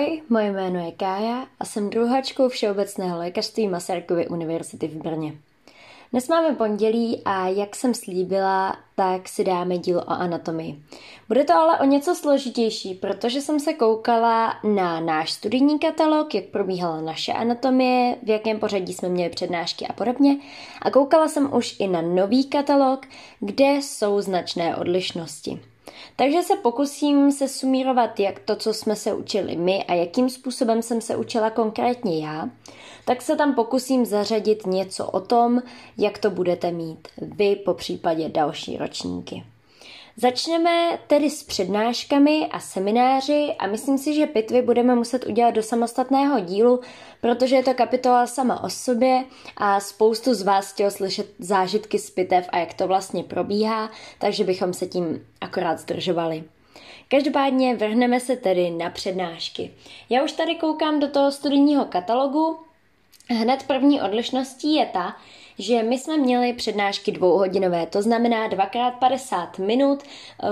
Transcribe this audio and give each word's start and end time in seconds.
Ahoj, 0.00 0.22
moje 0.28 0.52
jméno 0.52 0.84
je 0.84 0.92
Kája 0.92 1.46
a 1.60 1.64
jsem 1.64 1.90
druhačkou 1.90 2.48
Všeobecného 2.48 3.18
lékařství 3.18 3.68
Masarykovy 3.68 4.28
univerzity 4.28 4.88
v 4.88 4.96
Brně. 4.96 5.32
Dnes 6.10 6.28
máme 6.28 6.56
pondělí 6.56 7.22
a 7.24 7.48
jak 7.48 7.76
jsem 7.76 7.94
slíbila, 7.94 8.76
tak 8.96 9.28
si 9.28 9.44
dáme 9.44 9.78
díl 9.78 9.98
o 9.98 10.10
anatomii. 10.10 10.82
Bude 11.28 11.44
to 11.44 11.54
ale 11.54 11.78
o 11.78 11.84
něco 11.84 12.14
složitější, 12.14 12.94
protože 12.94 13.40
jsem 13.40 13.60
se 13.60 13.72
koukala 13.72 14.54
na 14.64 15.00
náš 15.00 15.32
studijní 15.32 15.78
katalog, 15.78 16.34
jak 16.34 16.44
probíhala 16.44 17.00
naše 17.00 17.32
anatomie, 17.32 18.16
v 18.22 18.28
jakém 18.28 18.60
pořadí 18.60 18.92
jsme 18.92 19.08
měli 19.08 19.30
přednášky 19.30 19.86
a 19.86 19.92
podobně. 19.92 20.36
A 20.82 20.90
koukala 20.90 21.28
jsem 21.28 21.54
už 21.54 21.76
i 21.80 21.88
na 21.88 22.02
nový 22.02 22.44
katalog, 22.44 23.06
kde 23.40 23.66
jsou 23.66 24.20
značné 24.20 24.76
odlišnosti. 24.76 25.60
Takže 26.16 26.42
se 26.42 26.56
pokusím 26.56 27.32
se 27.32 27.48
sumírovat 27.48 28.20
jak 28.20 28.38
to, 28.38 28.56
co 28.56 28.74
jsme 28.74 28.96
se 28.96 29.12
učili 29.12 29.56
my 29.56 29.84
a 29.84 29.94
jakým 29.94 30.30
způsobem 30.30 30.82
jsem 30.82 31.00
se 31.00 31.16
učila 31.16 31.50
konkrétně 31.50 32.26
já, 32.26 32.48
tak 33.04 33.22
se 33.22 33.36
tam 33.36 33.54
pokusím 33.54 34.06
zařadit 34.06 34.66
něco 34.66 35.06
o 35.06 35.20
tom, 35.20 35.62
jak 35.98 36.18
to 36.18 36.30
budete 36.30 36.72
mít 36.72 37.08
vy, 37.18 37.56
po 37.56 37.74
případě 37.74 38.28
další 38.28 38.76
ročníky. 38.76 39.44
Začneme 40.16 40.98
tedy 41.06 41.30
s 41.30 41.42
přednáškami 41.42 42.46
a 42.50 42.60
semináři 42.60 43.54
a 43.58 43.66
myslím 43.66 43.98
si, 43.98 44.14
že 44.14 44.26
pitvy 44.26 44.62
budeme 44.62 44.94
muset 44.94 45.26
udělat 45.26 45.50
do 45.50 45.62
samostatného 45.62 46.40
dílu, 46.40 46.80
protože 47.20 47.56
je 47.56 47.62
to 47.62 47.74
kapitola 47.74 48.26
sama 48.26 48.64
o 48.64 48.70
sobě 48.70 49.24
a 49.56 49.80
spoustu 49.80 50.34
z 50.34 50.42
vás 50.42 50.72
chtělo 50.72 50.90
slyšet 50.90 51.26
zážitky 51.38 51.98
z 51.98 52.10
pitev 52.10 52.48
a 52.52 52.58
jak 52.58 52.74
to 52.74 52.86
vlastně 52.86 53.24
probíhá, 53.24 53.90
takže 54.18 54.44
bychom 54.44 54.72
se 54.72 54.86
tím 54.86 55.26
akorát 55.40 55.78
zdržovali. 55.78 56.44
Každopádně 57.08 57.76
vrhneme 57.76 58.20
se 58.20 58.36
tedy 58.36 58.70
na 58.70 58.90
přednášky. 58.90 59.70
Já 60.10 60.24
už 60.24 60.32
tady 60.32 60.54
koukám 60.54 61.00
do 61.00 61.08
toho 61.08 61.32
studijního 61.32 61.84
katalogu. 61.84 62.58
Hned 63.28 63.62
první 63.62 64.02
odlišností 64.02 64.74
je 64.74 64.86
ta, 64.86 65.16
že 65.60 65.82
my 65.82 65.98
jsme 65.98 66.16
měli 66.16 66.52
přednášky 66.52 67.12
dvouhodinové, 67.12 67.86
to 67.86 68.02
znamená 68.02 68.48
dvakrát 68.48 68.90
50 68.90 69.58
minut, 69.58 70.02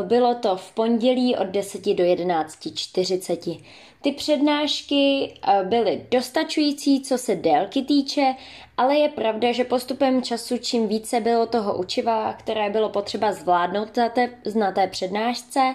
bylo 0.03 0.35
to 0.35 0.57
v 0.57 0.73
pondělí 0.73 1.37
od 1.37 1.47
10 1.47 1.95
do 1.95 2.05
11.40. 2.05 3.61
Ty 4.03 4.13
přednášky 4.13 5.35
eh, 5.43 5.65
byly 5.65 6.07
dostačující, 6.11 7.03
co 7.03 7.19
se 7.19 7.35
délky 7.35 7.83
týče, 7.83 8.35
ale 8.77 8.97
je 8.97 9.09
pravda, 9.09 9.53
že 9.53 9.65
postupem 9.65 10.23
času, 10.23 10.59
čím 10.59 10.89
více 10.89 11.21
bylo 11.21 11.47
toho 11.47 11.79
učiva, 11.79 12.33
které 12.33 12.71
bylo 12.71 12.89
potřeba 12.89 13.33
zvládnout 13.33 13.97
na 13.97 14.09
té, 14.09 14.31
na 14.55 14.73
té 14.73 14.87
přednášce, 14.87 15.75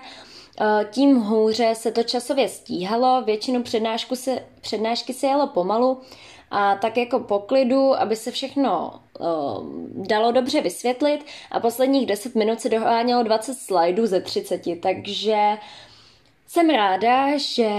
eh, 0.62 0.88
tím 0.92 1.16
hůře 1.16 1.74
se 1.76 1.92
to 1.92 2.04
časově 2.04 2.50
stíhalo, 2.50 3.22
většinu 3.22 3.64
přednášku 3.64 4.16
se, 4.16 4.46
přednášky 4.62 5.14
se 5.14 5.28
jelo 5.28 5.48
pomalu, 5.48 6.02
a 6.52 6.76
tak 6.76 6.98
jako 6.98 7.20
poklidu, 7.20 8.00
aby 8.00 8.16
se 8.16 8.32
všechno 8.32 8.94
dalo 9.94 10.32
dobře 10.32 10.62
vysvětlit 10.62 11.26
a 11.52 11.60
posledních 11.60 12.08
10 12.08 12.36
minut 12.36 12.62
se 12.62 12.70
dohánělo 12.70 13.24
20 13.24 13.54
slajdů 13.54 14.08
ze 14.08 14.22
30, 14.22 14.62
takže 14.82 15.58
jsem 16.54 16.70
ráda, 16.70 17.38
že 17.38 17.70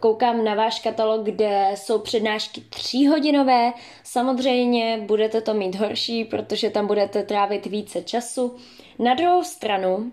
koukám 0.00 0.44
na 0.44 0.54
váš 0.54 0.80
katalog, 0.80 1.24
kde 1.24 1.70
jsou 1.74 1.98
přednášky 1.98 2.60
tříhodinové. 2.60 3.72
Samozřejmě 4.04 4.98
budete 5.06 5.40
to 5.40 5.54
mít 5.54 5.74
horší, 5.74 6.24
protože 6.24 6.70
tam 6.70 6.86
budete 6.86 7.22
trávit 7.22 7.66
více 7.66 8.02
času. 8.02 8.56
Na 8.98 9.14
druhou 9.14 9.44
stranu 9.44 9.96
uh, 9.96 10.06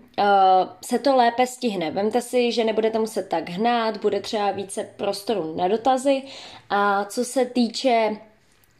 se 0.84 0.98
to 0.98 1.16
lépe 1.16 1.46
stihne. 1.46 1.90
Vemte 1.90 2.20
si, 2.20 2.52
že 2.52 2.64
nebudete 2.64 2.98
muset 2.98 3.28
tak 3.28 3.48
hnát, 3.48 3.96
bude 3.96 4.20
třeba 4.20 4.50
více 4.50 4.90
prostoru 4.96 5.56
na 5.56 5.68
dotazy. 5.68 6.22
A 6.70 7.04
co 7.04 7.24
se 7.24 7.44
týče 7.44 8.16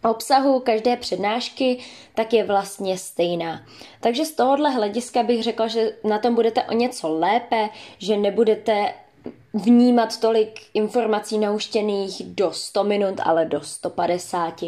obsahu 0.04 0.60
každé 0.60 0.96
přednášky, 0.96 1.78
tak 2.14 2.32
je 2.32 2.44
vlastně 2.44 2.98
stejná. 2.98 3.62
Takže 4.00 4.24
z 4.24 4.32
tohohle 4.32 4.70
hlediska 4.70 5.22
bych 5.22 5.42
řekla, 5.42 5.66
že 5.66 5.92
na 6.04 6.18
tom 6.18 6.34
budete 6.34 6.62
o 6.62 6.72
něco 6.72 7.08
lépe, 7.08 7.68
že 7.98 8.16
nebudete 8.16 8.94
vnímat 9.54 10.20
tolik 10.20 10.60
informací 10.74 11.38
nauštěných 11.38 12.22
do 12.24 12.52
100 12.52 12.84
minut, 12.84 13.20
ale 13.22 13.44
do 13.44 13.60
150. 13.60 14.64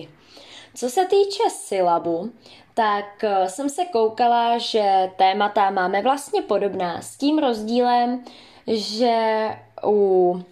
Co 0.74 0.90
se 0.90 1.04
týče 1.04 1.42
syllabu, 1.50 2.32
tak 2.74 3.24
eh, 3.24 3.48
jsem 3.48 3.68
se 3.68 3.84
koukala, 3.84 4.58
že 4.58 5.10
témata 5.16 5.70
máme 5.70 6.02
vlastně 6.02 6.42
podobná 6.42 7.02
s 7.02 7.16
tím 7.16 7.38
rozdílem, 7.38 8.24
že 8.66 9.48
u 9.84 10.42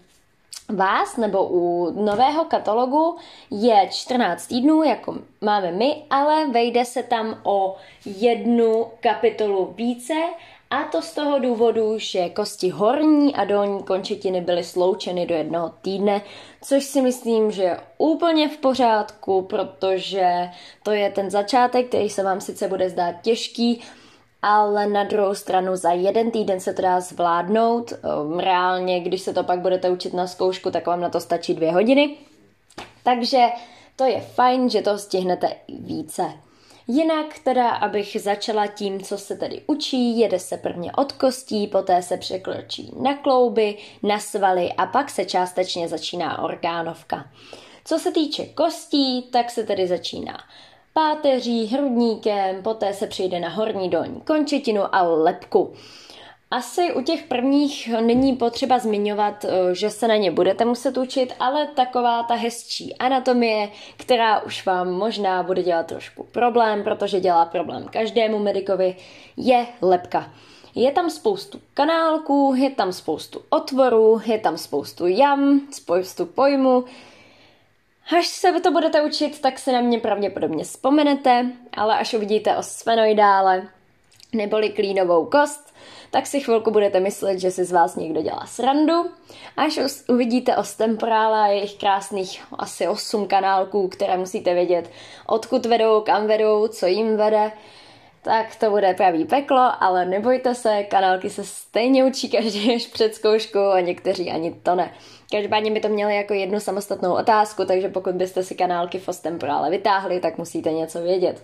vás 0.69 1.17
nebo 1.17 1.49
u 1.51 1.91
nového 2.05 2.45
katalogu 2.45 3.17
je 3.51 3.89
14 3.91 4.47
týdnů, 4.47 4.83
jako 4.83 5.19
máme 5.41 5.73
my, 5.73 6.03
ale 6.11 6.47
vejde 6.47 6.85
se 6.85 7.03
tam 7.03 7.41
o 7.43 7.77
jednu 8.05 8.87
kapitolu 9.01 9.75
více 9.77 10.15
a 10.71 10.83
to 10.85 11.03
z 11.03 11.15
toho 11.15 11.39
důvodu, 11.39 11.99
že 11.99 12.29
kosti 12.29 12.69
horní 12.69 13.35
a 13.35 13.45
dolní 13.45 13.83
končetiny 13.83 14.41
byly 14.41 14.65
sloučeny 14.65 15.27
do 15.27 15.35
jednoho 15.35 15.73
týdne, 15.83 16.23
což 16.63 16.85
si 16.85 17.03
myslím, 17.03 17.51
že 17.51 17.63
je 17.63 17.81
úplně 17.99 18.49
v 18.49 18.57
pořádku, 18.57 19.43
protože 19.43 20.51
to 20.83 20.91
je 20.91 21.11
ten 21.11 21.31
začátek, 21.31 21.89
který 21.89 22.11
se 22.11 22.23
vám 22.23 22.41
sice 22.41 22.69
bude 22.69 22.91
zdát 22.91 23.15
těžký, 23.23 23.81
ale 24.47 24.87
na 24.87 25.05
druhou 25.05 25.35
stranu 25.35 25.77
za 25.77 25.93
jeden 25.93 26.31
týden 26.31 26.61
se 26.61 26.75
to 26.75 26.83
dá 26.83 27.01
zvládnout. 27.01 27.93
Ehm, 27.93 28.39
reálně, 28.39 29.01
když 29.01 29.21
se 29.21 29.35
to 29.35 29.45
pak 29.45 29.61
budete 29.61 29.91
učit 29.91 30.15
na 30.15 30.27
zkoušku, 30.27 30.71
tak 30.71 30.87
vám 30.87 31.01
na 31.01 31.09
to 31.09 31.21
stačí 31.21 31.55
dvě 31.55 31.73
hodiny. 31.73 32.17
Takže 33.03 33.47
to 33.97 34.05
je 34.05 34.21
fajn, 34.21 34.71
že 34.71 34.83
to 34.83 34.99
stihnete 34.99 35.57
více. 35.69 36.23
Jinak 36.89 37.39
teda, 37.45 37.69
abych 37.71 38.17
začala 38.21 38.67
tím, 38.67 39.03
co 39.03 39.19
se 39.19 39.37
tedy 39.37 39.63
učí, 39.67 40.19
jede 40.19 40.39
se 40.39 40.57
prvně 40.57 40.93
od 40.93 41.13
kostí, 41.13 41.67
poté 41.67 42.03
se 42.03 42.17
překročí 42.17 42.93
na 43.01 43.15
klouby, 43.15 43.79
na 44.03 44.19
svaly 44.19 44.73
a 44.73 44.87
pak 44.87 45.11
se 45.11 45.25
částečně 45.25 45.89
začíná 45.89 46.43
orgánovka. 46.43 47.31
Co 47.85 47.99
se 47.99 48.13
týče 48.13 48.47
kostí, 48.47 49.23
tak 49.23 49.51
se 49.51 49.65
tedy 49.65 49.87
začíná 49.87 50.39
páteří, 50.95 51.67
hrudníkem, 51.67 52.63
poté 52.63 52.95
se 52.95 53.07
přijde 53.07 53.41
na 53.41 53.49
horní 53.49 53.91
dolní 53.91 54.21
končetinu 54.21 54.95
a 54.95 55.03
lepku. 55.03 55.73
Asi 56.51 56.93
u 56.95 57.03
těch 57.03 57.23
prvních 57.23 57.93
není 58.01 58.37
potřeba 58.37 58.79
zmiňovat, 58.79 59.45
eh, 59.45 59.75
že 59.75 59.91
se 59.91 60.09
na 60.09 60.17
ně 60.17 60.31
budete 60.31 60.65
muset 60.65 60.99
učit, 60.99 61.35
ale 61.41 61.67
taková 61.67 62.23
ta 62.23 62.35
hezčí 62.35 62.97
anatomie, 62.97 63.69
která 63.97 64.41
už 64.41 64.67
vám 64.67 64.93
možná 64.93 65.43
bude 65.43 65.63
dělat 65.63 65.87
trošku 65.87 66.27
problém, 66.33 66.85
protože 66.85 67.21
dělá 67.21 67.45
problém 67.45 67.89
každému 67.91 68.39
medikovi, 68.39 68.97
je 69.37 69.67
lepka. 69.83 70.31
Je 70.75 70.93
tam 70.93 71.11
spoustu 71.11 71.61
kanálků, 71.75 72.55
je 72.57 72.71
tam 72.71 72.93
spoustu 72.93 73.41
otvorů, 73.51 74.21
je 74.25 74.39
tam 74.39 74.59
spoustu 74.59 75.07
jam, 75.07 75.61
spoustu 75.71 76.27
pojmů. 76.27 76.85
Až 78.19 78.27
se 78.27 78.53
to 78.61 78.71
budete 78.71 79.03
učit, 79.03 79.41
tak 79.41 79.59
se 79.59 79.73
na 79.73 79.81
mě 79.81 79.99
pravděpodobně 80.01 80.65
vzpomenete, 80.65 81.47
ale 81.77 81.99
až 81.99 82.15
uvidíte 82.15 82.57
o 82.57 82.63
sfenoidále 82.63 83.69
neboli 84.35 84.69
klínovou 84.69 85.27
kost, 85.27 85.75
tak 86.11 86.27
si 86.27 86.41
chvilku 86.41 86.71
budete 86.71 87.01
myslet, 87.01 87.39
že 87.39 87.51
si 87.51 87.65
z 87.65 87.73
vás 87.73 87.97
někdo 87.97 88.23
dělá 88.23 88.47
srandu. 88.47 89.11
Až 89.57 89.81
uvidíte 90.09 90.57
ostemporále 90.57 91.41
a 91.41 91.47
jejich 91.47 91.75
krásných 91.75 92.43
asi 92.59 92.89
8 92.89 93.27
kanálků, 93.27 93.89
které 93.89 94.17
musíte 94.17 94.55
vědět, 94.55 94.91
odkud 95.27 95.67
vedou, 95.67 96.01
kam 96.01 96.27
vedou, 96.27 96.69
co 96.69 96.87
jim 96.87 97.17
vede, 97.17 97.53
tak 98.25 98.57
to 98.57 98.71
bude 98.71 98.95
pravý 98.95 99.25
peklo, 99.25 99.73
ale 99.81 100.05
nebojte 100.05 100.55
se, 100.55 100.83
kanálky 100.83 101.31
se 101.31 101.45
stejně 101.45 102.05
učí 102.05 102.31
každý 102.31 102.75
až 102.75 102.87
před 102.87 103.15
zkouškou 103.15 103.71
a 103.71 103.81
někteří 103.81 104.31
ani 104.31 104.53
to 104.63 104.75
ne. 104.75 104.95
Každopádně 105.31 105.71
by 105.71 105.81
to 105.81 105.89
měli 105.89 106.17
jako 106.17 106.35
jednu 106.35 106.61
samostatnou 106.61 107.15
otázku, 107.15 107.65
takže 107.65 107.89
pokud 107.89 108.15
byste 108.15 108.43
si 108.43 108.55
kanálky 108.55 108.99
v 108.99 109.09
ostemporále 109.09 109.71
vytáhli, 109.71 110.21
tak 110.21 110.39
musíte 110.39 110.73
něco 110.73 111.03
vědět. 111.03 111.43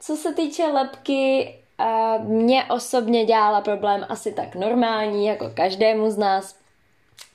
Co 0.00 0.16
se 0.16 0.34
týče 0.34 0.66
lepky, 0.66 1.54
a 1.78 2.18
mě 2.18 2.64
osobně 2.64 3.24
dělala 3.24 3.60
problém 3.60 4.06
asi 4.08 4.32
tak 4.32 4.54
normální, 4.54 5.26
jako 5.26 5.50
každému 5.54 6.10
z 6.10 6.18
nás. 6.18 6.56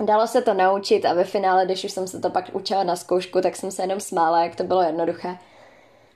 Dalo 0.06 0.28
se 0.28 0.42
to 0.42 0.54
naučit 0.54 1.06
a 1.06 1.14
ve 1.14 1.24
finále, 1.24 1.66
když 1.66 1.84
už 1.84 1.92
jsem 1.92 2.08
se 2.08 2.20
to 2.20 2.30
pak 2.30 2.46
učila 2.54 2.84
na 2.84 2.96
zkoušku, 2.96 3.42
tak 3.42 3.56
jsem 3.56 3.72
se 3.72 3.84
jenom 3.84 4.00
smála, 4.00 4.44
jak 4.44 4.56
to 4.56 4.64
bylo 4.64 4.82
jednoduché. 4.82 5.38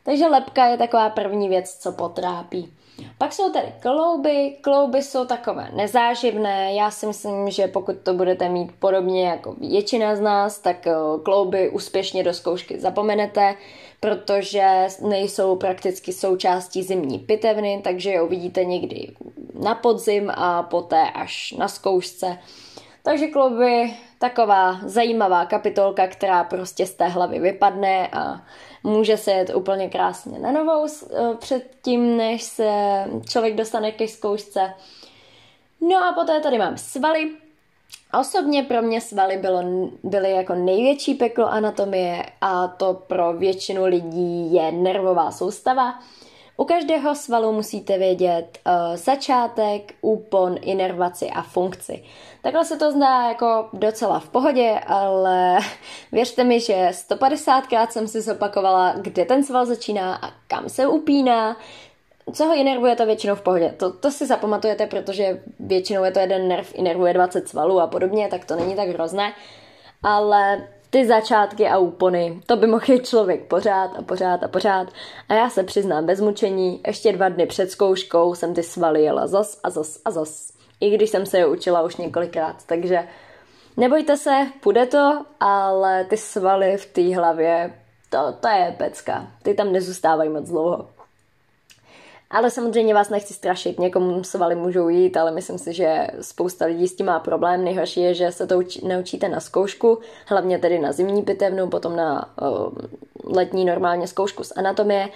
Takže 0.08 0.28
lepka 0.28 0.66
je 0.66 0.78
taková 0.78 1.10
první 1.10 1.50
věc, 1.50 1.74
co 1.74 1.92
potrápí. 1.92 2.74
Pak 3.18 3.34
jsou 3.34 3.52
tady 3.52 3.68
klouby. 3.80 4.58
Klouby 4.62 5.02
jsou 5.04 5.26
takové 5.26 5.70
nezáživné. 5.74 6.74
Já 6.74 6.92
si 6.92 7.06
myslím, 7.06 7.50
že 7.50 7.68
pokud 7.68 7.96
to 8.04 8.14
budete 8.14 8.50
mít 8.50 8.72
podobně 8.80 9.28
jako 9.28 9.56
většina 9.60 10.16
z 10.16 10.22
nás, 10.22 10.60
tak 10.60 10.88
eh, 10.88 10.94
klouby 11.24 11.70
úspěšně 11.70 12.24
do 12.24 12.34
zkoušky 12.34 12.80
zapomenete, 12.80 13.56
protože 14.00 14.88
nejsou 15.02 15.56
prakticky 15.56 16.14
součástí 16.14 16.84
zimní 16.84 17.20
pitevny, 17.20 17.82
takže 17.84 18.10
je 18.10 18.22
uvidíte 18.22 18.66
někdy 18.66 19.12
na 19.60 19.76
podzim 19.76 20.32
a 20.36 20.64
poté 20.64 21.04
až 21.12 21.52
na 21.58 21.68
zkoušce. 21.68 22.38
Takže 23.04 23.28
klouby 23.28 23.94
taková 24.20 24.80
zajímavá 24.86 25.46
kapitolka, 25.46 26.08
která 26.08 26.44
prostě 26.44 26.86
z 26.86 26.94
té 26.94 27.08
hlavy 27.08 27.40
vypadne 27.40 28.08
a 28.08 28.42
může 28.84 29.18
se 29.18 29.32
jet 29.32 29.56
úplně 29.56 29.90
krásně 29.90 30.40
na 30.40 30.52
novou 30.52 30.86
eh, 30.86 31.36
předtím, 31.40 32.18
než 32.18 32.44
se 32.44 32.72
člověk 33.30 33.56
dostane 33.56 33.92
ke 33.92 34.08
zkoušce. 34.08 34.74
No 35.82 35.98
a 35.98 36.14
poté 36.14 36.40
tady 36.40 36.58
mám 36.58 36.78
svaly. 36.78 37.32
Osobně 38.20 38.64
pro 38.64 38.82
mě 38.82 39.02
svaly 39.02 39.38
bylo, 39.38 39.64
byly 40.04 40.32
jako 40.32 40.56
největší 40.56 41.14
peklo 41.14 41.46
anatomie 41.52 42.24
a 42.42 42.68
to 42.68 42.94
pro 42.94 43.34
většinu 43.34 43.86
lidí 43.86 44.54
je 44.54 44.72
nervová 44.72 45.32
soustava. 45.32 46.00
U 46.58 46.66
každého 46.66 47.16
svalu 47.16 47.52
musíte 47.52 47.98
vědět 47.98 48.60
uh, 48.66 48.96
začátek, 48.96 49.94
úpon, 50.02 50.56
inervaci 50.62 51.30
a 51.30 51.42
funkci. 51.42 52.04
Takhle 52.42 52.66
se 52.66 52.78
to 52.78 52.92
zdá 52.92 53.28
jako 53.28 53.70
docela 53.74 54.20
v 54.20 54.30
pohodě, 54.30 54.80
ale 54.88 55.58
věřte 56.12 56.44
mi, 56.44 56.60
že 56.60 56.88
150krát 56.92 57.88
jsem 57.88 58.08
si 58.08 58.22
zopakovala, 58.22 58.94
kde 59.02 59.26
ten 59.26 59.44
sval 59.44 59.66
začíná 59.66 60.16
a 60.16 60.32
kam 60.48 60.70
se 60.70 60.88
upíná, 60.88 61.58
co 62.34 62.46
ho 62.46 62.56
inervuje, 62.56 62.96
to 62.96 63.06
většinou 63.06 63.36
v 63.36 63.42
pohodě. 63.42 63.74
To, 63.78 63.94
to 63.94 64.12
si 64.12 64.26
zapamatujete, 64.26 64.88
protože 64.88 65.42
většinou 65.60 66.04
je 66.04 66.12
to 66.12 66.20
jeden 66.20 66.48
nerv, 66.48 66.72
inervuje 66.76 67.14
20 67.14 67.48
svalů 67.48 67.80
a 67.80 67.88
podobně, 67.88 68.28
tak 68.28 68.46
to 68.46 68.56
není 68.56 68.76
tak 68.76 68.90
hrozné. 68.90 69.34
Ale 70.04 70.68
ty 70.90 71.08
začátky 71.08 71.68
a 71.68 71.78
úpony, 71.78 72.42
to 72.46 72.56
by 72.56 72.68
mohl 72.68 72.98
člověk 73.04 73.48
pořád 73.48 73.92
a 73.98 74.02
pořád 74.02 74.44
a 74.44 74.48
pořád. 74.48 74.88
A 75.30 75.34
já 75.34 75.50
se 75.50 75.64
přiznám 75.64 76.06
bez 76.06 76.22
mučení, 76.22 76.82
ještě 76.88 77.12
dva 77.12 77.30
dny 77.30 77.46
před 77.46 77.72
zkouškou 77.72 78.36
jsem 78.36 78.54
ty 78.54 78.64
svaly 78.64 79.04
jela 79.04 79.28
zas 79.28 79.60
a 79.64 79.70
zas 79.70 80.00
a 80.06 80.12
zas. 80.12 80.52
I 80.80 80.96
když 80.96 81.10
jsem 81.10 81.26
se 81.26 81.38
je 81.38 81.48
učila 81.48 81.82
už 81.82 81.96
několikrát, 81.96 82.56
takže 82.66 83.08
nebojte 83.78 84.18
se, 84.18 84.48
půjde 84.60 84.86
to, 84.86 85.26
ale 85.40 86.06
ty 86.06 86.18
svaly 86.18 86.78
v 86.78 86.86
té 86.86 87.16
hlavě, 87.16 87.74
to, 88.10 88.34
to 88.40 88.48
je 88.48 88.76
pecka. 88.78 89.28
Ty 89.44 89.54
tam 89.54 89.72
nezůstávají 89.72 90.30
moc 90.30 90.50
dlouho. 90.50 90.97
Ale 92.30 92.52
samozřejmě 92.52 92.94
vás 92.94 93.10
nechci 93.10 93.34
strašit, 93.34 93.80
někomu 93.80 94.24
svaly 94.24 94.56
můžou 94.56 94.90
jít, 94.90 95.18
ale 95.18 95.32
myslím 95.32 95.58
si, 95.58 95.74
že 95.74 96.08
spousta 96.22 96.66
lidí 96.66 96.88
s 96.88 96.96
tím 96.96 97.06
má 97.06 97.20
problém. 97.20 97.64
Nejhorší 97.64 98.02
je, 98.02 98.14
že 98.14 98.32
se 98.32 98.48
to 98.48 98.58
učí, 98.58 98.88
naučíte 98.88 99.30
na 99.30 99.40
zkoušku, 99.40 100.00
hlavně 100.26 100.60
tedy 100.60 100.80
na 100.80 100.92
zimní 100.92 101.22
pitevnu, 101.22 101.70
potom 101.70 101.96
na 101.96 102.30
uh, 102.42 102.70
letní 103.24 103.66
normálně 103.66 104.08
zkoušku 104.08 104.44
z 104.44 104.54
anatomie, 104.56 105.10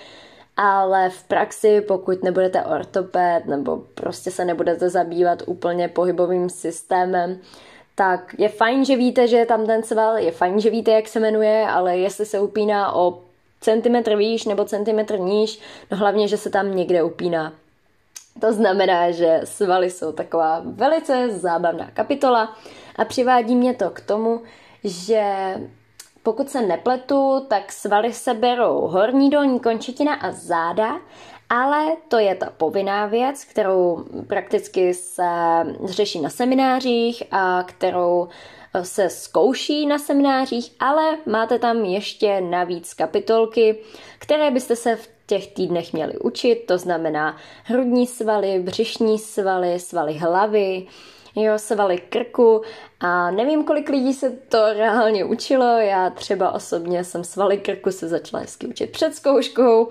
ale 0.57 1.09
v 1.09 1.23
praxi, 1.23 1.81
pokud 1.81 2.23
nebudete 2.23 2.63
ortoped 2.63 3.45
nebo 3.45 3.83
prostě 3.95 4.31
se 4.31 4.45
nebudete 4.45 4.89
zabývat 4.89 5.43
úplně 5.45 5.87
pohybovým 5.87 6.49
systémem, 6.49 7.39
tak 7.95 8.35
je 8.37 8.49
fajn, 8.49 8.85
že 8.85 8.95
víte, 8.95 9.27
že 9.27 9.37
je 9.37 9.45
tam 9.45 9.65
ten 9.65 9.83
sval, 9.83 10.17
je 10.17 10.31
fajn, 10.31 10.59
že 10.59 10.69
víte, 10.69 10.91
jak 10.91 11.07
se 11.07 11.19
jmenuje, 11.19 11.67
ale 11.67 11.97
jestli 11.97 12.25
se 12.25 12.39
upíná 12.39 12.95
o 12.95 13.19
centimetr 13.61 14.15
výš 14.15 14.45
nebo 14.45 14.65
centimetr 14.65 15.19
níž, 15.19 15.59
no 15.91 15.97
hlavně, 15.97 16.27
že 16.27 16.37
se 16.37 16.49
tam 16.49 16.75
někde 16.75 17.03
upíná. 17.03 17.53
To 18.39 18.53
znamená, 18.53 19.11
že 19.11 19.41
svaly 19.43 19.89
jsou 19.89 20.11
taková 20.11 20.61
velice 20.65 21.29
zábavná 21.29 21.91
kapitola 21.93 22.55
a 22.95 23.05
přivádí 23.05 23.55
mě 23.55 23.73
to 23.73 23.89
k 23.89 24.01
tomu, 24.01 24.41
že 24.83 25.55
pokud 26.23 26.49
se 26.49 26.61
nepletu, 26.61 27.45
tak 27.47 27.71
svaly 27.71 28.13
se 28.13 28.33
berou 28.33 28.87
horní 28.87 29.29
dolní 29.29 29.59
končetina 29.59 30.13
a 30.13 30.31
záda, 30.31 30.99
ale 31.49 31.85
to 32.07 32.17
je 32.17 32.35
ta 32.35 32.49
povinná 32.57 33.05
věc, 33.05 33.43
kterou 33.43 34.05
prakticky 34.27 34.93
se 34.93 35.23
řeší 35.85 36.21
na 36.21 36.29
seminářích 36.29 37.23
a 37.31 37.63
kterou 37.63 38.27
se 38.81 39.09
zkouší 39.09 39.85
na 39.85 39.99
seminářích, 39.99 40.71
ale 40.79 41.17
máte 41.25 41.59
tam 41.59 41.77
ještě 41.77 42.41
navíc 42.41 42.93
kapitolky, 42.93 43.77
které 44.19 44.51
byste 44.51 44.75
se 44.75 44.95
v 44.95 45.09
těch 45.25 45.53
týdnech 45.53 45.93
měli 45.93 46.17
učit, 46.17 46.55
to 46.55 46.77
znamená 46.77 47.37
hrudní 47.63 48.07
svaly, 48.07 48.59
břišní 48.59 49.19
svaly, 49.19 49.79
svaly 49.79 50.13
hlavy, 50.13 50.87
jo, 51.35 51.53
svaly 51.59 51.97
krku. 51.97 52.61
A 52.99 53.31
nevím, 53.31 53.63
kolik 53.63 53.89
lidí 53.89 54.13
se 54.13 54.29
to 54.29 54.73
reálně 54.73 55.25
učilo, 55.25 55.65
já 55.65 56.09
třeba 56.09 56.51
osobně 56.51 57.03
jsem 57.03 57.23
svaly 57.23 57.57
krku 57.57 57.91
se 57.91 58.07
začala 58.07 58.41
hezky 58.41 58.67
učit 58.67 58.91
před 58.91 59.15
zkouškou, 59.15 59.89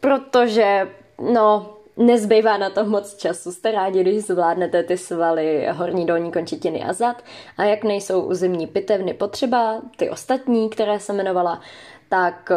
protože 0.00 0.88
no, 1.32 1.76
nezbývá 1.96 2.56
na 2.56 2.70
to 2.70 2.84
moc 2.84 3.16
času. 3.16 3.52
Jste 3.52 3.72
rádi, 3.72 4.00
když 4.00 4.24
zvládnete 4.24 4.82
ty 4.82 4.98
svaly 4.98 5.68
horní, 5.72 6.06
dolní 6.06 6.32
končetiny 6.32 6.84
a 6.84 6.92
zad. 6.92 7.22
A 7.58 7.64
jak 7.64 7.84
nejsou 7.84 8.22
u 8.22 8.34
zimní 8.34 8.66
pitevny 8.66 9.14
potřeba, 9.14 9.82
ty 9.96 10.10
ostatní, 10.10 10.70
které 10.70 11.00
se 11.00 11.12
jmenovala, 11.12 11.60
tak 12.08 12.50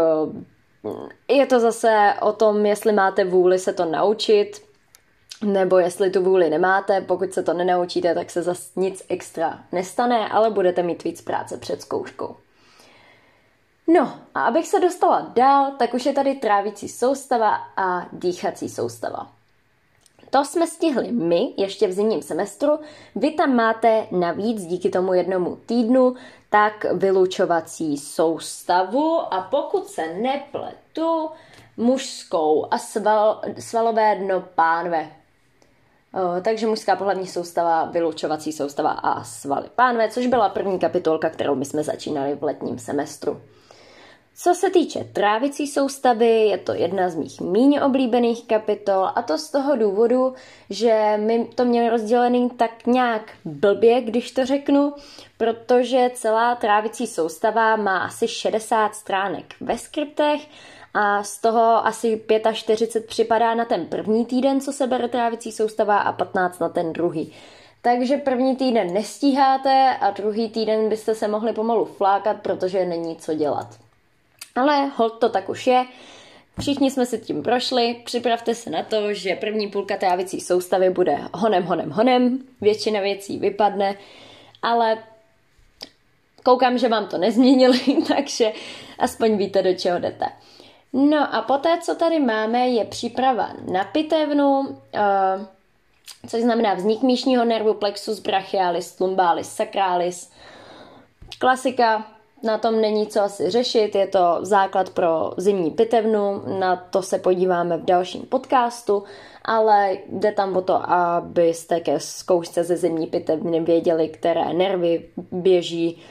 eh, 1.28 1.34
je 1.34 1.46
to 1.46 1.60
zase 1.60 2.14
o 2.22 2.34
tom, 2.34 2.66
jestli 2.66 2.94
máte 2.94 3.24
vůli 3.24 3.60
se 3.60 3.74
to 3.74 3.86
naučit, 3.86 4.68
nebo 5.46 5.78
jestli 5.78 6.10
tu 6.10 6.24
vůli 6.24 6.50
nemáte, 6.50 7.02
pokud 7.02 7.34
se 7.34 7.44
to 7.44 7.54
nenaučíte, 7.54 8.14
tak 8.16 8.30
se 8.30 8.42
zase 8.42 8.72
nic 8.76 9.06
extra 9.10 9.60
nestane, 9.72 10.30
ale 10.30 10.50
budete 10.50 10.84
mít 10.84 11.04
víc 11.04 11.22
práce 11.22 11.58
před 11.58 11.82
zkouškou. 11.82 12.36
No 13.88 14.14
a 14.34 14.44
abych 14.44 14.68
se 14.68 14.80
dostala 14.80 15.22
dál, 15.36 15.72
tak 15.80 15.94
už 15.94 16.06
je 16.06 16.14
tady 16.14 16.36
trávicí 16.36 16.90
soustava 16.90 17.56
a 17.78 18.08
dýchací 18.12 18.70
soustava. 18.70 19.28
To 20.30 20.46
jsme 20.46 20.68
stihli 20.68 21.12
my 21.12 21.54
ještě 21.58 21.88
v 21.88 21.92
zimním 21.92 22.22
semestru. 22.22 22.80
Vy 23.16 23.32
tam 23.32 23.56
máte 23.56 24.08
navíc 24.12 24.66
díky 24.66 24.90
tomu 24.90 25.14
jednomu 25.14 25.58
týdnu 25.66 26.16
tak 26.50 26.86
vylučovací 26.94 27.98
soustavu 27.98 29.34
a 29.34 29.42
pokud 29.42 29.88
se 29.88 30.14
nepletu, 30.14 31.30
mužskou 31.78 32.68
a 32.72 32.78
sval, 32.78 33.42
svalové 33.60 34.16
dno 34.16 34.44
pánve. 34.56 35.12
O, 36.14 36.42
takže 36.42 36.68
mužská 36.68 36.96
pohlavní 36.96 37.28
soustava, 37.28 37.86
vylučovací 37.86 38.52
soustava 38.52 38.92
a 38.92 39.24
svaly 39.24 39.70
pánve, 39.76 40.10
což 40.10 40.28
byla 40.28 40.50
první 40.50 40.80
kapitolka, 40.80 41.30
kterou 41.30 41.56
my 41.56 41.66
jsme 41.66 41.84
začínali 41.84 42.36
v 42.36 42.44
letním 42.44 42.80
semestru. 42.80 43.42
Co 44.40 44.56
se 44.56 44.70
týče 44.70 45.04
trávicí 45.04 45.68
soustavy, 45.68 46.28
je 46.28 46.58
to 46.58 46.74
jedna 46.74 47.10
z 47.10 47.16
mých 47.16 47.42
méně 47.42 47.82
oblíbených 47.82 48.48
kapitol 48.48 49.10
a 49.16 49.22
to 49.22 49.38
z 49.38 49.52
toho 49.52 49.76
důvodu, 49.76 50.34
že 50.70 51.14
my 51.18 51.48
to 51.56 51.66
měli 51.66 51.90
rozdělený 51.90 52.50
tak 52.50 52.86
nějak 52.86 53.32
blbě, 53.46 54.02
když 54.02 54.32
to 54.32 54.46
řeknu, 54.46 54.94
protože 55.38 56.12
celá 56.14 56.56
trávicí 56.56 57.08
soustava 57.08 57.76
má 57.76 57.98
asi 57.98 58.28
60 58.28 58.96
stránek 58.96 59.46
ve 59.62 59.78
skriptech 59.78 60.48
a 60.94 61.24
z 61.24 61.38
toho 61.38 61.88
asi 61.88 62.22
45 62.54 63.08
připadá 63.08 63.56
na 63.56 63.66
ten 63.66 63.86
první 63.86 64.26
týden, 64.26 64.62
co 64.62 64.72
se 64.72 64.88
bere 64.88 65.08
trávicí 65.08 65.52
soustava 65.52 65.98
a 65.98 66.12
15 66.12 66.60
na 66.60 66.70
ten 66.70 66.94
druhý. 66.94 67.34
Takže 67.82 68.18
první 68.18 68.56
týden 68.56 68.94
nestíháte 68.94 69.98
a 70.02 70.12
druhý 70.12 70.50
týden 70.50 70.90
byste 70.90 71.16
se 71.16 71.28
mohli 71.28 71.54
pomalu 71.54 71.86
flákat, 71.86 72.38
protože 72.42 72.86
není 72.86 73.16
co 73.16 73.34
dělat. 73.34 73.87
Ale 74.62 74.86
hold 74.96 75.20
to 75.20 75.30
tak 75.30 75.50
už 75.50 75.68
je. 75.68 75.86
Všichni 76.60 76.92
jsme 76.92 77.06
si 77.06 77.20
tím 77.20 77.44
prošli, 77.44 78.02
připravte 78.06 78.56
se 78.56 78.70
na 78.70 78.84
to, 78.84 79.14
že 79.14 79.36
první 79.36 79.68
půlka 79.68 79.98
trávicí 79.98 80.42
soustavy 80.42 80.90
bude 80.90 81.18
honem, 81.34 81.64
honem, 81.64 81.92
honem, 81.92 82.40
většina 82.62 83.00
věcí 83.00 83.40
vypadne, 83.40 83.98
ale 84.62 85.04
koukám, 86.44 86.78
že 86.78 86.90
vám 86.90 87.08
to 87.08 87.18
nezměnili, 87.18 87.80
takže 88.16 88.52
aspoň 89.00 89.38
víte, 89.38 89.64
do 89.64 89.74
čeho 89.74 90.00
jdete. 90.00 90.26
No 90.94 91.36
a 91.36 91.42
poté, 91.42 91.78
co 91.82 91.96
tady 91.96 92.20
máme, 92.20 92.68
je 92.68 92.86
příprava 92.86 93.50
na 93.72 93.84
pitevnu, 93.84 94.60
uh, 94.60 95.46
což 96.28 96.42
znamená 96.42 96.74
vznik 96.74 97.02
míšního 97.02 97.46
nervu 97.46 97.74
plexus 97.74 98.20
brachialis, 98.20 99.00
lumbalis, 99.00 99.50
sacralis. 99.50 100.32
Klasika, 101.40 102.17
na 102.44 102.58
tom 102.58 102.82
není 102.82 103.08
co 103.08 103.22
asi 103.22 103.50
řešit, 103.50 103.96
je 103.96 104.08
to 104.08 104.38
základ 104.42 104.90
pro 104.90 105.32
zimní 105.38 105.72
pitevnu, 105.72 106.44
na 106.60 106.76
to 106.76 107.02
se 107.02 107.20
podíváme 107.20 107.78
v 107.78 107.86
dalším 107.86 108.22
podcastu, 108.22 109.04
ale 109.46 109.98
jde 110.10 110.32
tam 110.32 110.58
o 110.58 110.62
to, 110.62 110.92
abyste 110.92 111.80
ke 111.80 112.00
zkoušce 112.00 112.64
ze 112.64 112.78
zimní 112.78 113.08
pitevny 113.08 113.60
věděli, 113.60 114.10
které 114.10 114.54
nervy 114.54 115.10
běží 115.32 116.02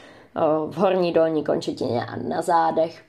v 0.66 0.76
horní 0.76 1.12
dolní 1.12 1.45
končetině 1.45 2.06
a 2.06 2.16
na 2.16 2.42
zádech. 2.42 3.02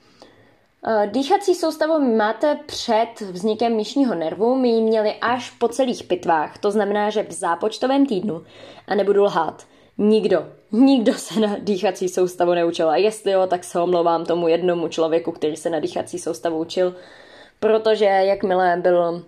Dýchací 1.06 1.56
soustavu 1.56 2.16
máte 2.16 2.60
před 2.66 3.22
vznikem 3.32 3.74
míšního 3.74 4.16
nervu, 4.16 4.56
my 4.56 4.70
ji 4.70 4.82
měli 4.82 5.14
až 5.22 5.50
po 5.50 5.68
celých 5.68 6.04
pitvách, 6.04 6.58
to 6.58 6.72
znamená, 6.72 7.10
že 7.10 7.24
v 7.24 7.32
zápočtovém 7.32 8.06
týdnu, 8.06 8.44
a 8.88 8.96
nebudu 8.96 9.24
lhát, 9.24 9.64
Nikdo, 9.98 10.46
nikdo 10.72 11.14
se 11.14 11.40
na 11.40 11.56
dýchací 11.60 12.10
soustavu 12.10 12.54
neučil. 12.54 12.90
A 12.90 12.98
jestli 12.98 13.32
jo, 13.32 13.48
tak 13.48 13.64
se 13.64 13.80
omlouvám 13.80 14.26
tomu 14.26 14.48
jednomu 14.48 14.88
člověku, 14.88 15.32
který 15.32 15.56
se 15.56 15.70
na 15.70 15.80
dýchací 15.80 16.20
soustavu 16.20 16.60
učil, 16.60 16.96
protože 17.60 18.06
jakmile 18.06 18.78
byl 18.82 19.24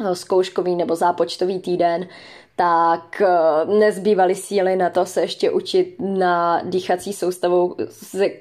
eh, 0.00 0.14
zkouškový 0.14 0.76
nebo 0.76 0.96
zápočtový 0.96 1.58
týden, 1.60 2.08
tak 2.56 3.22
eh, 3.22 3.78
nezbývaly 3.78 4.34
síly 4.34 4.76
na 4.76 4.90
to 4.90 5.06
se 5.06 5.20
ještě 5.20 5.50
učit 5.50 5.96
na 5.98 6.62
dýchací 6.64 7.12
soustavu, 7.12 7.76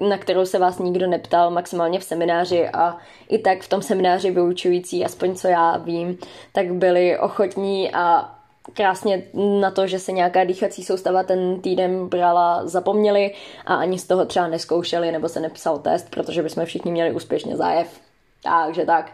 na 0.10 0.18
kterou 0.18 0.46
se 0.46 0.60
vás 0.60 0.80
nikdo 0.80 1.08
neptal, 1.08 1.52
maximálně 1.52 2.00
v 2.00 2.04
semináři 2.04 2.70
a 2.70 2.98
i 3.30 3.38
tak 3.38 3.62
v 3.62 3.70
tom 3.70 3.82
semináři 3.82 4.32
vyučující, 4.32 5.06
aspoň 5.06 5.36
co 5.36 5.48
já 5.48 5.78
vím, 5.78 6.18
tak 6.54 6.74
byli 6.74 7.20
ochotní 7.20 7.92
a 7.94 8.36
krásně 8.74 9.24
na 9.60 9.72
to, 9.72 9.88
že 9.88 10.00
se 10.00 10.12
nějaká 10.12 10.44
dýchací 10.44 10.84
soustava 10.84 11.24
ten 11.24 11.62
týden 11.62 12.08
brala, 12.08 12.68
zapomněli 12.68 13.34
a 13.66 13.76
ani 13.76 14.00
z 14.00 14.08
toho 14.08 14.26
třeba 14.26 14.48
neskoušeli 14.48 15.12
nebo 15.12 15.30
se 15.30 15.40
nepsal 15.40 15.80
test, 15.80 16.10
protože 16.10 16.44
bychom 16.44 16.66
všichni 16.66 16.92
měli 16.92 17.12
úspěšně 17.12 17.58
zájev. 17.58 18.02
Takže 18.44 18.86
tak. 18.86 19.12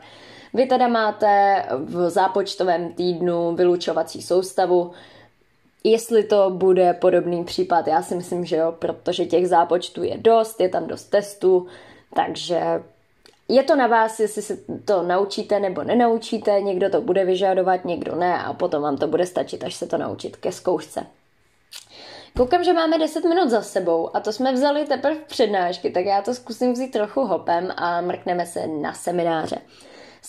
Vy 0.54 0.66
teda 0.66 0.88
máte 0.88 1.64
v 1.72 2.10
zápočtovém 2.10 2.94
týdnu 2.94 3.56
vylučovací 3.56 4.22
soustavu. 4.22 4.92
Jestli 5.84 6.24
to 6.24 6.50
bude 6.50 6.94
podobný 6.94 7.44
případ, 7.44 7.88
já 7.88 8.02
si 8.02 8.16
myslím, 8.16 8.46
že 8.46 8.56
jo, 8.56 8.72
protože 8.80 9.26
těch 9.26 9.48
zápočtů 9.48 10.04
je 10.04 10.18
dost, 10.18 10.62
je 10.62 10.70
tam 10.70 10.88
dost 10.88 11.04
testů, 11.04 11.68
takže 12.16 12.84
je 13.50 13.64
to 13.64 13.76
na 13.76 13.88
vás, 13.88 14.20
jestli 14.20 14.42
se 14.42 14.58
to 14.86 15.04
naučíte 15.04 15.60
nebo 15.60 15.84
nenaučíte, 15.84 16.62
někdo 16.62 16.90
to 16.90 17.02
bude 17.02 17.26
vyžadovat, 17.26 17.86
někdo 17.86 18.16
ne 18.16 18.44
a 18.44 18.54
potom 18.54 18.84
vám 18.84 18.98
to 18.98 19.08
bude 19.08 19.26
stačit, 19.26 19.64
až 19.64 19.74
se 19.74 19.88
to 19.88 19.98
naučit 19.98 20.38
ke 20.38 20.52
zkoušce. 20.52 21.06
Koukám, 22.38 22.64
že 22.64 22.74
máme 22.74 23.00
10 23.00 23.24
minut 23.24 23.50
za 23.50 23.62
sebou 23.62 24.16
a 24.16 24.20
to 24.20 24.34
jsme 24.34 24.54
vzali 24.54 24.86
teprve 24.86 25.16
přednášky, 25.16 25.90
tak 25.90 26.06
já 26.06 26.22
to 26.22 26.34
zkusím 26.34 26.74
vzít 26.74 26.92
trochu 26.92 27.22
hopem 27.22 27.72
a 27.76 28.02
mrkneme 28.02 28.46
se 28.46 28.68
na 28.68 28.94
semináře. 28.94 29.58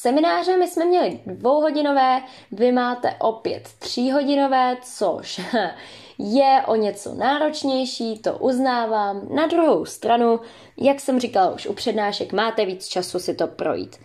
Semináře 0.00 0.56
my 0.56 0.68
jsme 0.68 0.84
měli 0.84 1.20
dvouhodinové, 1.26 2.22
vy 2.52 2.72
máte 2.72 3.14
opět 3.20 3.62
tříhodinové, 3.78 4.76
což 4.82 5.40
je 6.18 6.62
o 6.66 6.74
něco 6.74 7.14
náročnější, 7.14 8.18
to 8.18 8.38
uznávám. 8.38 9.28
Na 9.34 9.46
druhou 9.46 9.84
stranu, 9.84 10.40
jak 10.76 11.00
jsem 11.00 11.20
říkala 11.20 11.50
už 11.50 11.66
u 11.66 11.72
přednášek, 11.72 12.32
máte 12.32 12.64
víc 12.64 12.86
času 12.86 13.18
si 13.18 13.34
to 13.34 13.46
projít. 13.46 13.96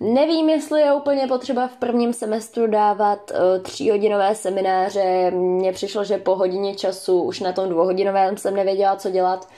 Nevím, 0.00 0.48
jestli 0.48 0.80
je 0.80 0.92
úplně 0.92 1.26
potřeba 1.26 1.68
v 1.68 1.76
prvním 1.76 2.12
semestru 2.12 2.66
dávat 2.66 3.30
uh, 3.30 3.62
tříhodinové 3.62 4.34
semináře. 4.34 5.30
Mně 5.30 5.72
přišlo, 5.72 6.04
že 6.04 6.18
po 6.18 6.36
hodině 6.36 6.74
času 6.74 7.22
už 7.22 7.40
na 7.40 7.52
tom 7.52 7.68
dvouhodinovém 7.68 8.36
jsem 8.36 8.54
nevěděla, 8.54 8.96
co 8.96 9.10
dělat. 9.10 9.48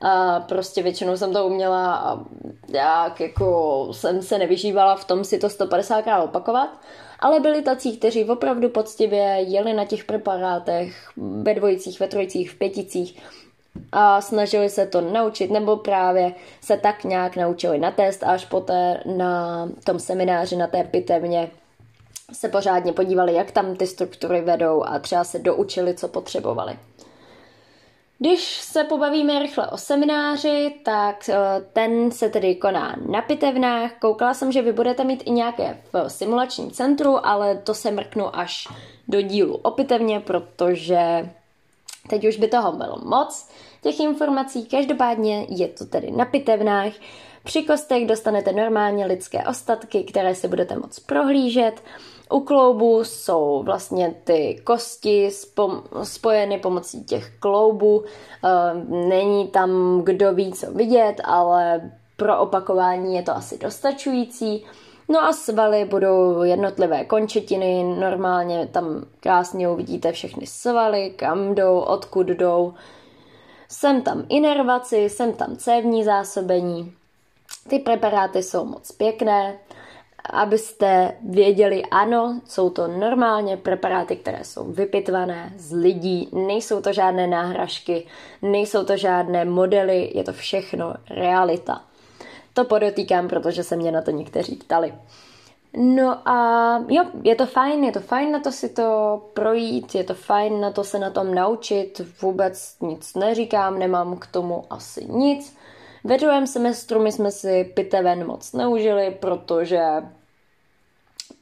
A 0.00 0.40
prostě 0.40 0.82
většinou 0.82 1.16
jsem 1.16 1.32
to 1.32 1.46
uměla 1.46 1.94
a 1.94 2.20
jak 2.68 3.20
jako 3.20 3.88
jsem 3.92 4.22
se 4.22 4.38
nevyžívala 4.38 4.96
v 4.96 5.04
tom 5.04 5.24
si 5.24 5.38
to 5.38 5.46
150krát 5.46 6.24
opakovat. 6.24 6.68
Ale 7.20 7.40
byli 7.40 7.62
tací, 7.62 7.96
kteří 7.96 8.24
opravdu 8.24 8.68
poctivě 8.68 9.22
jeli 9.22 9.72
na 9.72 9.84
těch 9.84 10.04
preparátech 10.04 11.10
ve 11.16 11.54
dvojicích, 11.54 12.00
ve 12.00 12.08
trojicích, 12.08 12.50
v 12.50 12.58
pěticích 12.58 13.22
a 13.92 14.20
snažili 14.20 14.70
se 14.70 14.86
to 14.86 15.00
naučit, 15.00 15.50
nebo 15.50 15.76
právě 15.76 16.34
se 16.60 16.76
tak 16.76 17.04
nějak 17.04 17.36
naučili 17.36 17.78
na 17.78 17.90
test 17.90 18.22
až 18.22 18.44
poté 18.44 19.00
na 19.16 19.68
tom 19.84 19.98
semináři 19.98 20.56
na 20.56 20.66
té 20.66 20.84
pitevně 20.84 21.50
se 22.32 22.48
pořádně 22.48 22.92
podívali, 22.92 23.34
jak 23.34 23.50
tam 23.50 23.76
ty 23.76 23.86
struktury 23.86 24.40
vedou 24.40 24.82
a 24.82 24.98
třeba 24.98 25.24
se 25.24 25.38
doučili, 25.38 25.94
co 25.94 26.08
potřebovali. 26.08 26.78
Když 28.18 28.60
se 28.60 28.84
pobavíme 28.84 29.38
rychle 29.38 29.66
o 29.70 29.76
semináři, 29.76 30.74
tak 30.84 31.28
eh, 31.28 31.36
ten 31.72 32.10
se 32.10 32.28
tedy 32.28 32.54
koná 32.54 32.96
na 33.10 33.22
pitevnách. 33.22 33.92
Koukala 33.98 34.34
jsem, 34.34 34.52
že 34.52 34.62
vy 34.62 34.72
budete 34.72 35.04
mít 35.04 35.22
i 35.26 35.30
nějaké 35.30 35.82
v 35.92 36.08
simulačním 36.08 36.70
centru, 36.70 37.26
ale 37.26 37.56
to 37.56 37.74
se 37.74 37.90
mrknu 37.90 38.36
až 38.36 38.68
do 39.08 39.20
dílu 39.20 39.56
o 39.56 39.70
pitevně, 39.70 40.20
protože 40.20 41.30
teď 42.08 42.28
už 42.28 42.36
by 42.36 42.48
toho 42.48 42.72
bylo 42.72 42.98
moc 43.04 43.48
těch 43.82 44.00
informací. 44.00 44.66
Každopádně 44.66 45.46
je 45.48 45.68
to 45.68 45.86
tedy 45.86 46.10
na 46.10 46.24
pitevnách. 46.24 46.92
Při 47.44 47.62
kostech 47.62 48.06
dostanete 48.06 48.52
normálně 48.52 49.06
lidské 49.06 49.44
ostatky, 49.44 50.04
které 50.04 50.34
si 50.34 50.48
budete 50.48 50.76
moct 50.76 51.00
prohlížet. 51.00 51.82
U 52.30 52.40
kloubu 52.40 53.04
jsou 53.04 53.62
vlastně 53.62 54.14
ty 54.24 54.60
kosti 54.64 55.30
spojeny 56.02 56.58
pomocí 56.58 57.04
těch 57.04 57.38
kloubů. 57.38 58.04
Ehm, 58.44 59.08
není 59.08 59.48
tam 59.48 60.00
kdo 60.04 60.34
ví, 60.34 60.52
co 60.52 60.72
vidět, 60.72 61.14
ale 61.24 61.90
pro 62.16 62.38
opakování 62.38 63.16
je 63.16 63.22
to 63.22 63.36
asi 63.36 63.58
dostačující. 63.58 64.64
No 65.08 65.24
a 65.24 65.32
svaly 65.32 65.84
budou 65.84 66.42
jednotlivé 66.42 67.04
končetiny, 67.04 67.84
normálně 67.98 68.66
tam 68.66 69.04
krásně 69.20 69.68
uvidíte 69.68 70.12
všechny 70.12 70.46
svaly, 70.46 71.10
kam 71.10 71.54
jdou, 71.54 71.78
odkud 71.78 72.26
jdou. 72.26 72.74
Jsem 73.68 74.02
tam 74.02 74.24
inervaci, 74.28 74.96
jsem 74.96 75.32
tam 75.32 75.56
cévní 75.56 76.04
zásobení. 76.04 76.92
Ty 77.68 77.78
preparáty 77.78 78.42
jsou 78.42 78.64
moc 78.64 78.92
pěkné, 78.92 79.58
abyste 80.30 81.12
věděli, 81.22 81.82
ano, 81.90 82.40
jsou 82.44 82.70
to 82.70 82.88
normálně 82.88 83.56
preparáty, 83.56 84.16
které 84.16 84.44
jsou 84.44 84.64
vypitvané 84.64 85.52
z 85.56 85.72
lidí, 85.72 86.28
nejsou 86.32 86.80
to 86.80 86.92
žádné 86.92 87.26
náhražky, 87.26 88.06
nejsou 88.42 88.84
to 88.84 88.96
žádné 88.96 89.44
modely, 89.44 90.12
je 90.14 90.24
to 90.24 90.32
všechno 90.32 90.94
realita. 91.10 91.84
To 92.54 92.64
podotýkám, 92.64 93.28
protože 93.28 93.62
se 93.62 93.76
mě 93.76 93.92
na 93.92 94.02
to 94.02 94.10
někteří 94.10 94.56
ptali. 94.56 94.94
No 95.76 96.28
a 96.28 96.78
jo, 96.88 97.04
je 97.22 97.34
to 97.34 97.46
fajn, 97.46 97.84
je 97.84 97.92
to 97.92 98.00
fajn 98.00 98.32
na 98.32 98.40
to 98.40 98.52
si 98.52 98.68
to 98.68 99.20
projít, 99.34 99.94
je 99.94 100.04
to 100.04 100.14
fajn 100.14 100.60
na 100.60 100.70
to 100.70 100.84
se 100.84 100.98
na 100.98 101.10
tom 101.10 101.34
naučit, 101.34 102.00
vůbec 102.22 102.76
nic 102.80 103.14
neříkám, 103.14 103.78
nemám 103.78 104.16
k 104.16 104.26
tomu 104.26 104.64
asi 104.70 105.04
nic. 105.04 105.56
Ve 106.04 106.18
druhém 106.18 106.46
semestru 106.46 107.02
my 107.02 107.12
jsme 107.12 107.30
si 107.30 107.64
piteven 107.64 108.26
moc 108.26 108.52
neužili, 108.52 109.16
protože 109.20 109.82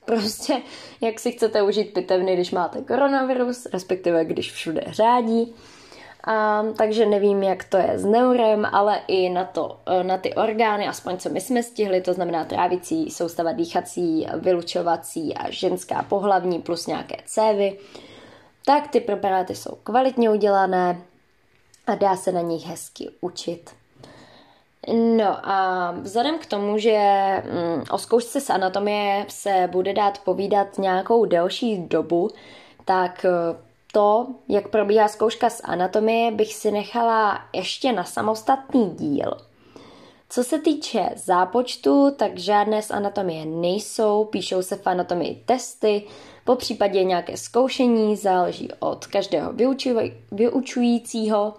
prostě 0.04 0.62
jak 1.00 1.20
si 1.20 1.32
chcete 1.32 1.62
užít 1.62 1.94
pitevny, 1.94 2.34
když 2.34 2.50
máte 2.50 2.82
koronavirus, 2.82 3.66
respektive 3.72 4.24
když 4.24 4.52
všude 4.52 4.84
řádí. 4.86 5.54
A, 6.26 6.64
takže 6.78 7.06
nevím, 7.06 7.42
jak 7.42 7.64
to 7.64 7.76
je 7.76 7.98
s 7.98 8.04
neurem, 8.04 8.66
ale 8.72 9.00
i 9.08 9.28
na, 9.28 9.44
to, 9.44 9.80
na 10.02 10.18
ty 10.18 10.34
orgány, 10.34 10.88
aspoň 10.88 11.16
co 11.16 11.28
my 11.28 11.40
jsme 11.40 11.62
stihli, 11.62 12.00
to 12.00 12.12
znamená 12.12 12.44
trávicí, 12.44 13.10
soustava 13.10 13.52
dýchací, 13.52 14.26
vylučovací 14.36 15.34
a 15.34 15.50
ženská 15.50 16.02
pohlavní 16.02 16.58
plus 16.62 16.86
nějaké 16.86 17.16
cévy, 17.24 17.78
tak 18.64 18.88
ty 18.88 19.00
preparáty 19.00 19.54
jsou 19.54 19.78
kvalitně 19.82 20.30
udělané 20.30 21.00
a 21.86 21.94
dá 21.94 22.16
se 22.16 22.32
na 22.32 22.40
nich 22.40 22.66
hezky 22.66 23.10
učit. 23.20 23.70
No 24.92 25.48
a 25.48 25.90
vzhledem 26.00 26.38
k 26.38 26.46
tomu, 26.46 26.78
že 26.78 26.98
mm, 27.44 27.84
o 27.90 27.98
zkoušce 27.98 28.40
z 28.40 28.50
anatomie 28.50 29.26
se 29.28 29.68
bude 29.72 29.92
dát 29.92 30.18
povídat 30.18 30.78
nějakou 30.78 31.24
delší 31.24 31.78
dobu, 31.78 32.30
tak 32.84 33.24
eh, 33.24 33.56
to, 33.92 34.26
jak 34.48 34.68
probíhá 34.68 35.08
zkouška 35.08 35.50
z 35.50 35.60
anatomie, 35.64 36.30
bych 36.30 36.54
si 36.54 36.70
nechala 36.70 37.40
ještě 37.52 37.92
na 37.92 38.04
samostatný 38.04 38.90
díl. 38.90 39.36
Co 40.34 40.44
se 40.44 40.58
týče 40.58 41.10
zápočtu, 41.16 42.10
tak 42.10 42.38
žádné 42.38 42.82
z 42.82 42.90
anatomie 42.90 43.46
nejsou, 43.46 44.24
píšou 44.24 44.62
se 44.62 44.76
v 44.76 44.86
anatomii 44.86 45.42
testy, 45.46 46.02
po 46.44 46.56
případě 46.56 47.04
nějaké 47.04 47.36
zkoušení, 47.36 48.16
záleží 48.16 48.68
od 48.78 49.06
každého 49.06 49.52
vyučujícího. 50.32 51.54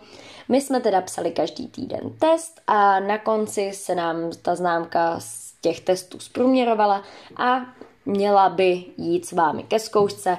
My 0.49 0.61
jsme 0.61 0.79
teda 0.79 1.01
psali 1.01 1.31
každý 1.31 1.67
týden 1.67 2.11
test 2.19 2.61
a 2.67 2.99
na 2.99 3.17
konci 3.17 3.71
se 3.73 3.95
nám 3.95 4.31
ta 4.41 4.55
známka 4.55 5.19
z 5.19 5.53
těch 5.61 5.79
testů 5.79 6.19
zprůměrovala 6.19 7.03
a 7.37 7.61
měla 8.05 8.49
by 8.49 8.85
jít 8.97 9.25
s 9.25 9.31
vámi 9.31 9.63
ke 9.63 9.79
zkoušce. 9.79 10.37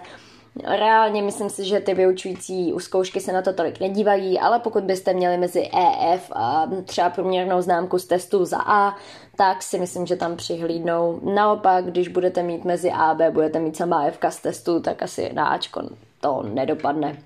Reálně 0.65 1.23
myslím 1.23 1.51
si, 1.51 1.65
že 1.65 1.81
ty 1.81 1.95
vyučující 1.95 2.73
u 2.73 2.79
zkoušky 2.79 3.21
se 3.21 3.33
na 3.33 3.43
to 3.43 3.53
tolik 3.53 3.81
nedívají, 3.81 4.39
ale 4.39 4.59
pokud 4.59 4.85
byste 4.85 5.13
měli 5.13 5.39
mezi 5.39 5.71
EF 5.75 6.33
a 6.33 6.71
třeba 6.85 7.11
průměrnou 7.11 7.63
známku 7.63 7.99
z 7.99 8.07
testu 8.07 8.45
za 8.45 8.59
A, 8.67 8.97
tak 9.37 9.63
si 9.63 9.79
myslím, 9.79 10.07
že 10.07 10.17
tam 10.17 10.37
přihlídnou. 10.37 11.21
Naopak, 11.23 11.85
když 11.85 12.09
budete 12.09 12.43
mít 12.43 12.65
mezi 12.65 12.91
A 12.91 13.05
a 13.05 13.15
B, 13.15 13.31
budete 13.31 13.59
mít 13.59 13.77
sama 13.77 14.05
F 14.07 14.19
z 14.29 14.41
testu, 14.41 14.81
tak 14.81 15.03
asi 15.03 15.33
na 15.33 15.47
Ačko 15.47 15.83
to 16.21 16.43
nedopadne. 16.43 17.19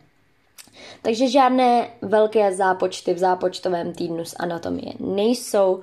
Takže 1.03 1.29
žádné 1.29 1.89
velké 2.03 2.55
zápočty 2.55 3.15
v 3.15 3.19
zápočtovém 3.19 3.93
týdnu 3.93 4.25
z 4.25 4.35
anatomie 4.39 4.93
nejsou, 5.01 5.81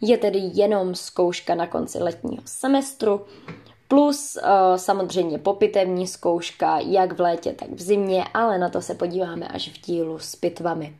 je 0.00 0.18
tedy 0.18 0.38
jenom 0.52 0.94
zkouška 0.94 1.54
na 1.54 1.66
konci 1.66 1.98
letního 1.98 2.42
semestru, 2.44 3.20
plus 3.88 4.38
uh, 4.42 4.76
samozřejmě 4.76 5.38
popitevní 5.38 6.06
zkouška 6.06 6.78
jak 6.78 7.12
v 7.12 7.20
létě, 7.20 7.52
tak 7.52 7.70
v 7.70 7.80
zimě, 7.80 8.24
ale 8.34 8.58
na 8.58 8.68
to 8.68 8.82
se 8.82 8.94
podíváme 8.94 9.48
až 9.48 9.68
v 9.68 9.86
dílu 9.86 10.18
s 10.18 10.36
pitvami. 10.36 10.96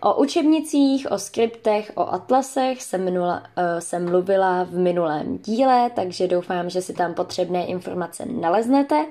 O 0.00 0.14
učebnicích, 0.14 1.10
o 1.10 1.18
skriptech, 1.18 1.92
o 1.94 2.12
atlasech 2.12 2.82
jsem, 2.82 3.04
minula, 3.04 3.38
uh, 3.38 3.78
jsem 3.78 4.10
mluvila 4.10 4.64
v 4.64 4.72
minulém 4.72 5.38
díle, 5.38 5.90
takže 5.94 6.28
doufám, 6.28 6.70
že 6.70 6.82
si 6.82 6.92
tam 6.92 7.14
potřebné 7.14 7.66
informace 7.66 8.26
naleznete. 8.26 9.06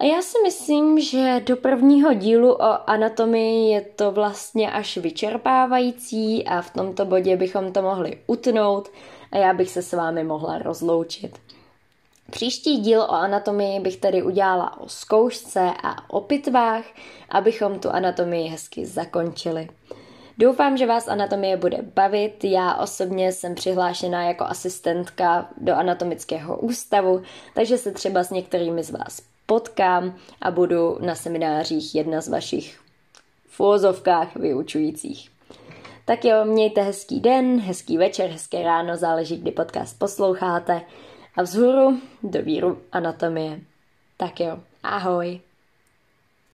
A 0.00 0.04
já 0.04 0.22
si 0.22 0.38
myslím, 0.42 1.00
že 1.00 1.42
do 1.46 1.56
prvního 1.56 2.14
dílu 2.14 2.52
o 2.52 2.90
anatomii 2.90 3.70
je 3.70 3.80
to 3.80 4.12
vlastně 4.12 4.70
až 4.70 4.96
vyčerpávající 4.96 6.44
a 6.44 6.62
v 6.62 6.72
tomto 6.72 7.04
bodě 7.04 7.36
bychom 7.36 7.72
to 7.72 7.82
mohli 7.82 8.18
utnout 8.26 8.88
a 9.32 9.36
já 9.36 9.54
bych 9.54 9.70
se 9.70 9.82
s 9.82 9.92
vámi 9.92 10.24
mohla 10.24 10.58
rozloučit. 10.58 11.38
Příští 12.30 12.76
díl 12.76 13.02
o 13.02 13.10
anatomii 13.10 13.80
bych 13.80 13.96
tedy 13.96 14.22
udělala 14.22 14.80
o 14.80 14.88
zkoušce 14.88 15.70
a 15.82 16.10
o 16.10 16.20
pitvách, 16.20 16.84
abychom 17.28 17.78
tu 17.78 17.90
anatomii 17.90 18.48
hezky 18.48 18.86
zakončili. 18.86 19.68
Doufám, 20.38 20.76
že 20.76 20.86
vás 20.86 21.08
anatomie 21.08 21.56
bude 21.56 21.78
bavit. 21.94 22.44
Já 22.44 22.74
osobně 22.74 23.32
jsem 23.32 23.54
přihlášená 23.54 24.24
jako 24.24 24.44
asistentka 24.44 25.48
do 25.56 25.74
anatomického 25.74 26.58
ústavu, 26.58 27.22
takže 27.54 27.78
se 27.78 27.92
třeba 27.92 28.24
s 28.24 28.30
některými 28.30 28.82
z 28.82 28.90
vás 28.90 29.22
potkám 29.46 30.14
a 30.40 30.50
budu 30.50 30.98
na 31.00 31.14
seminářích 31.14 31.94
jedna 31.94 32.20
z 32.20 32.28
vašich 32.28 32.80
v 33.48 34.36
vyučujících. 34.36 35.30
Tak 36.08 36.24
jo, 36.24 36.44
mějte 36.44 36.82
hezký 36.82 37.20
den, 37.20 37.60
hezký 37.60 37.98
večer, 37.98 38.30
hezké 38.30 38.62
ráno, 38.62 38.96
záleží, 38.96 39.36
kdy 39.36 39.50
podcast 39.50 39.98
posloucháte. 39.98 40.80
A 41.36 41.42
vzhůru 41.42 42.00
do 42.22 42.42
víru 42.42 42.78
anatomie. 42.92 43.60
Tak 44.16 44.40
jo, 44.40 44.58
ahoj. 44.82 45.40